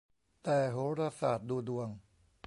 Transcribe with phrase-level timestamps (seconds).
[0.43, 1.89] แต่โหราศาสตร์ดูดวง